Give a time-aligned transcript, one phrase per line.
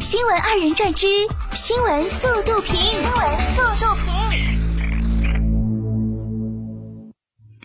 [0.00, 1.06] 新闻二人转之
[1.52, 4.62] 新闻速度评，新闻速度评。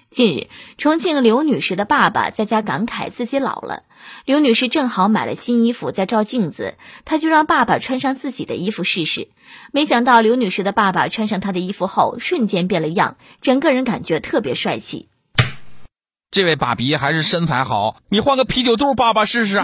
[0.10, 3.84] 近日，重庆刘女士的爸爸在家感慨自己老了。
[4.26, 6.76] 刘女士正好买了新衣服，在照镜子，
[7.06, 9.30] 她就让爸爸穿上自己的衣服试试。
[9.72, 15.08] 没想到，刘女士的爸爸穿上她的衣服后，瞬间变了样，整个人感觉特别帅气。
[16.32, 19.64] 这位爸比还是身材好，你换个啤酒肚爸爸试试。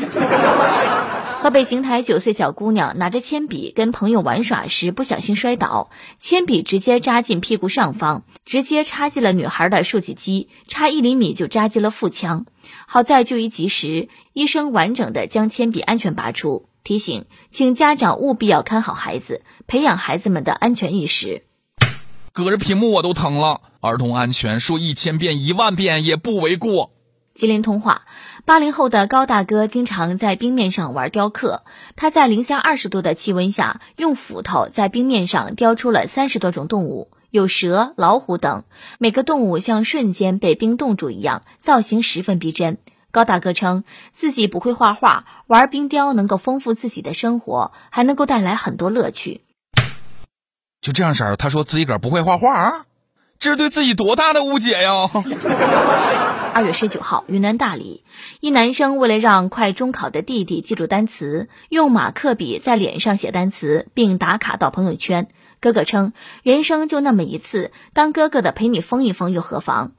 [1.42, 12.46] 河北邢台九岁小姑娘拿着铅笔跟朋友玩耍时不小心摔倒，铅笔直接扎进屁股上方，直接插进了女孩的竖脊肌，差一厘米就扎进了腹腔。
[12.86, 16.70] 好在就医及时，医生完整的将铅笔安全拔出。
[16.84, 21.42] 提醒，请家长务必要看好孩子，培养孩子们的安全意识。
[22.34, 26.92] 隔着屏幕我都疼了，儿童安全说一千遍一万遍也不为过。
[27.42, 28.04] 吉林通话，
[28.46, 31.64] 八零后的高大哥经常在冰面上玩雕刻。
[31.96, 38.64] 他在零下二十度的气温下，用斧头在冰面上雕出了三十多种动物，有蛇、老虎等。
[39.00, 42.78] 每个动物像瞬间被冰冻住一样，造型十分逼真。
[43.10, 49.42] 高大哥称自己不会画画，玩冰雕能够丰富自己的生活，还能够带来很多乐趣。
[50.80, 52.86] 就这样式儿，他说自己个儿不会画画啊。
[53.42, 55.10] 这是对自己多大的误解呀！
[56.54, 58.04] 二月十九号，云南大理，
[58.40, 65.28] 一男生为了让快中考的弟弟记住单词，用马克笔在脸上写单词，并打卡到朋友圈。
[65.60, 69.94] 哥哥称：“人生就那么一次，当哥哥的陪你疯一疯又何妨？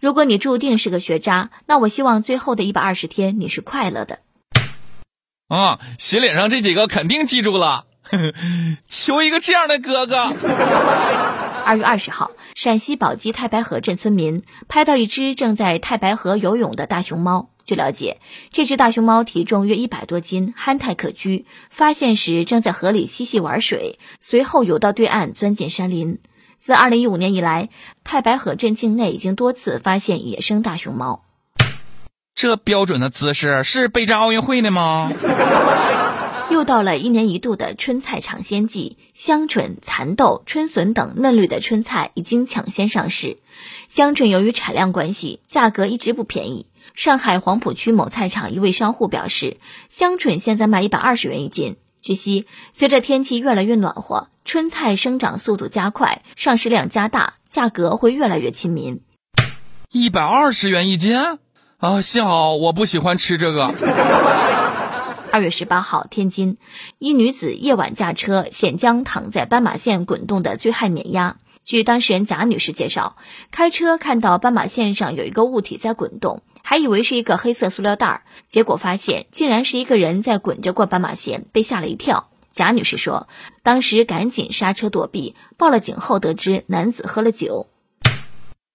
[0.00, 4.18] 如果你注定是个学渣，那我希望最后的一百二十天你是快乐的。”
[5.46, 7.84] 啊，写脸上这几个肯定记住了，
[8.88, 10.32] 求一个这样的哥哥。
[11.68, 17.50] 二月二十号，陕西宝鸡太白河镇村民拍到一只正在太白河游泳的大熊猫。
[17.66, 21.44] 据了解，这只大熊猫体重约一百多斤，憨态可掬。
[21.68, 26.20] 发现时正在河里嬉戏玩水，随后游到对岸，钻进山林。
[26.58, 27.68] 自二零一五年以来，
[28.02, 31.26] 太白河镇境内已经多次发现野生大熊猫。
[32.34, 35.12] 这标准的姿势是备战奥运会的吗？
[36.50, 43.36] 又到了一年一度的春菜尝鲜季，香椿、蚕豆、春笋等嫩绿的春菜已经抢先上市。
[43.88, 46.66] 香椿由于产量关系，价格一直不便宜。
[46.94, 49.58] 上海黄浦区某菜场一位商户表示，
[49.90, 51.76] 香椿现在卖一百二十元一斤。
[52.00, 59.02] 据悉，随着天气越来越暖和，春菜生长速度加快，上市量加大，价格会越来越亲民。
[59.90, 62.00] 一百二十元一斤啊！
[62.00, 64.67] 幸好我不喜欢吃这个。
[65.30, 66.56] 二月十八号，天津
[66.98, 71.36] 一女子夜晚驾车险将躺在斑马线滚动的醉汉碾压。
[71.62, 73.16] 据当事人贾女士介绍，
[73.50, 82.30] 开车看到斑马线上有一个物体在滚动，还以为是一个黑色塑料袋儿，结果发现竟然是一个人在滚着过斑马线，被吓了一跳。
[82.52, 83.28] 贾女士说，
[83.62, 87.68] 当时赶紧刹车躲避，报了警后得知男子喝了酒。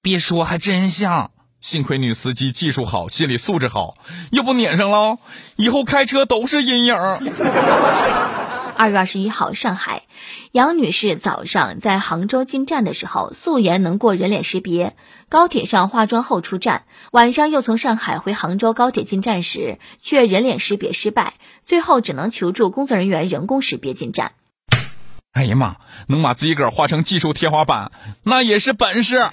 [0.02, 1.33] 别说，还真像。
[1.64, 3.96] 幸亏女司机技术好，心理素质好，
[4.32, 5.20] 要不撵上了，
[5.56, 6.94] 以后开车都是阴影。
[8.76, 10.04] 二月二十一号，上海，
[10.52, 14.98] 杨女士早上在杭州进站的时候，素颜能过人脸识别，
[15.30, 24.34] 高铁上化妆后出站，晚上又从上海回杭州高铁进站时，却人脸识别失败，最后只能求助工作人员人工识别进站。
[25.32, 27.94] 哎呀妈，能把自己个儿画成技术天花板，
[28.24, 29.24] 那也是本事。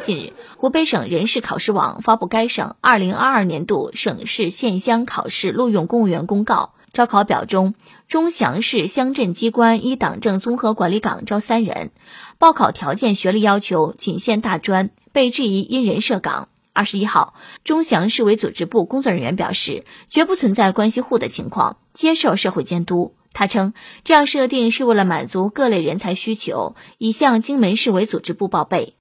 [0.00, 6.72] 近日，湖北省人事考试网发布该省二零二二年度省市县乡考试录用公务员公告。
[6.92, 7.74] 招考表中，
[8.08, 11.92] 钟祥市乡镇机关一党政综合管理岗招三人，
[12.38, 16.48] 报考条件学历要求仅限大专，被质疑因人设岗。
[16.72, 23.14] 二十一号，钟祥市委组织部工作人员表示，绝不存在关系户的情况，接受社会监督。
[23.32, 28.96] 他称，这样设定是为了满足各类人才需求，已向荆门市委组织部报备。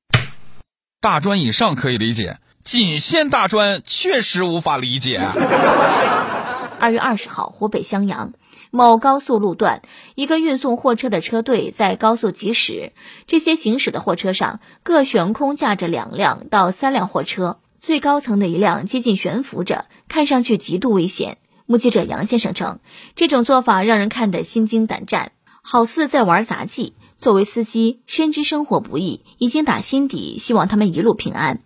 [1.01, 5.21] 大专以上可以理解，仅限大专确实无法理解。
[6.77, 8.33] 二月二十号，湖北襄阳
[8.69, 9.81] 某高速路段，
[10.15, 12.91] 一个运送货车的车队在高速疾驶，
[13.27, 21.37] 这些行驶的货车上各悬空架着两辆到三辆货车，最高层的一辆接近悬浮着，看上去极度危险。
[21.65, 22.81] 目击者杨先生称，
[23.15, 25.31] 这种做法让人看得心惊胆战，
[25.61, 26.93] 好似在玩杂技。
[27.19, 31.59] 作为司机，深知生活不易，已经打心底希望他们一路平安。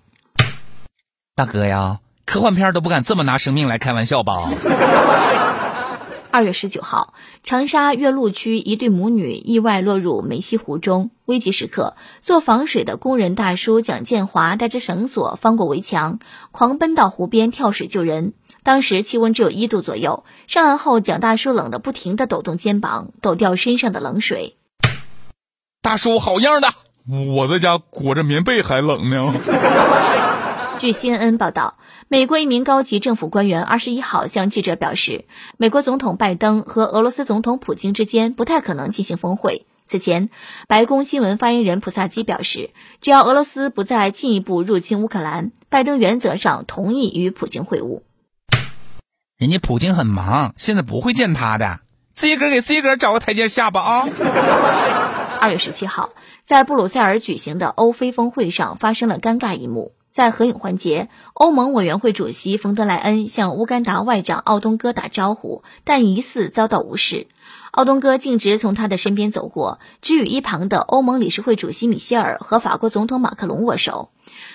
[1.35, 4.49] 大哥呀，科幻片都不敢这么拿生命来开玩笑吧？
[6.31, 7.13] 二月十九号，
[7.43, 16.17] 长沙岳麓区一对母女意外落入梅溪湖中，危急时刻，做防水的工人大叔蒋建华带着绳索翻过围墙，
[16.51, 18.33] 狂奔到湖边跳水救人。
[18.63, 20.23] 当时气温只有一度左右。
[20.47, 24.57] 上岸后，蒋大叔冷得不停地抖动肩膀，抖掉身上的冷水。
[25.83, 26.69] 大叔好样的，
[27.35, 29.33] 我在家裹着棉被还冷呢。
[30.79, 31.77] 据 CNN 报道，
[32.07, 35.25] 美国一名高级政府官员二十一号向记者表示，
[35.57, 39.65] 美国总统拜登和俄罗斯总统普京之间不太可能进行峰会。
[39.85, 40.29] 此前，
[40.69, 42.69] 白宫新闻发言人普萨基表示，
[43.01, 48.03] 只要俄罗斯不再进一步入侵乌克兰，拜登原则上同意与普京会晤。
[49.37, 51.81] 人家普京很忙，现在不会见他的，
[52.15, 54.07] 自己个儿给自己个儿找个台阶下吧啊！
[55.43, 56.11] 二月十七号，
[56.45, 59.91] 在布鲁塞尔举行的欧非峰会上发生了尴尬一幕。
[60.09, 67.27] 在合影环节，欧盟委员会主席冯德莱恩向乌干达外长奥东哥打招呼，但疑似遭到无视。
[67.71, 74.11] 奥东哥径直从他的身边走过，只与一旁的欧盟理事会主席米歇尔和法国总统马克龙握手。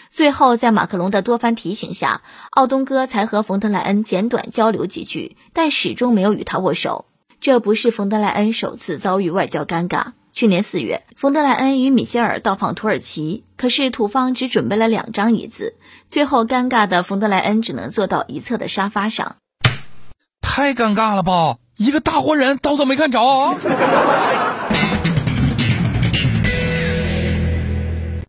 [0.08, 7.05] 最后，在马克龙的多番提醒下，奥东哥才和冯德莱恩简短交流几句，但始终没有与他握手。
[7.43, 10.12] 这不是冯德莱恩首次遭遇外交尴尬。
[10.38, 15.75] 去年四月，冯德莱恩与米歇尔到访土耳其，可是土方只准备了两张椅子，
[16.08, 19.35] 最后尴尬的冯德莱恩只能坐到一侧的沙发上。
[20.40, 21.56] 太尴尬了吧！
[21.76, 23.19] 一个大活人，刀都没看着。